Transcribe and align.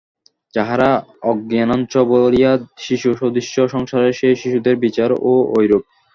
যাহারা 0.53 0.89
অজ্ঞানাচ্ছন্ন 1.23 2.09
বলিয়া 2.11 2.51
শিশুসদৃশ, 2.77 3.47
সংসারের 3.67 4.13
সেই 4.13 4.35
শিশুদের 4.35 4.75
বিচারও 4.77 5.17
ঐরূপ। 5.51 5.83